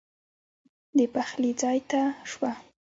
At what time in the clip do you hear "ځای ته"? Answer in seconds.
1.61-2.01